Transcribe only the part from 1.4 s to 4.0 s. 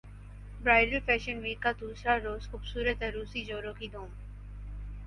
week کا دوسرا روز خوبصورت عروسی جوڑوں کی